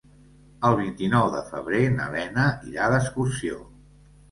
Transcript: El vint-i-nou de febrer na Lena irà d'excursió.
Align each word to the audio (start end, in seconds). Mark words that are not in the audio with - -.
El 0.69 0.77
vint-i-nou 0.79 1.29
de 1.35 1.43
febrer 1.51 1.83
na 1.99 2.09
Lena 2.17 2.49
irà 2.73 2.91
d'excursió. 2.97 3.63